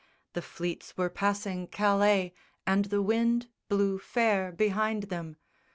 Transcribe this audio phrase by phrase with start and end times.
[0.33, 2.33] The fleets were passing Calais
[2.65, 5.37] and the wind Blew fair behind them.